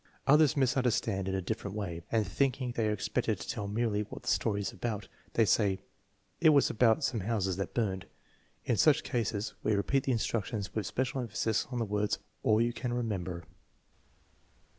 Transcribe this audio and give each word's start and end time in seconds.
Others 0.25 0.57
misunderstand 0.57 1.27
in 1.27 1.35
a 1.35 1.43
different 1.43 1.77
way, 1.77 2.01
and 2.11 2.25
thinking 2.25 2.71
they 2.71 2.87
are 2.87 2.91
expected 2.91 3.39
to 3.39 3.47
tell 3.47 3.67
merely 3.67 4.01
what 4.01 4.23
the 4.23 4.29
story 4.29 4.59
is 4.61 4.71
about, 4.71 5.07
they 5.35 5.45
say:" 5.45 5.83
It 6.41 6.49
was 6.49 6.71
about 6.71 7.03
some 7.03 7.19
houses 7.19 7.57
that 7.57 7.75
burned/ 7.75 8.05
5 8.63 8.71
In 8.71 8.77
such 8.77 9.03
cases 9.03 9.53
we 9.61 9.75
repeat 9.75 10.05
the 10.05 10.11
instructions 10.11 10.73
with 10.73 10.87
special 10.87 11.21
emphasis 11.21 11.67
on 11.71 11.77
the 11.77 11.85
words 11.85 12.17
all 12.41 12.59
you 12.59 12.73
can 12.73 12.91
remember. 12.91 13.43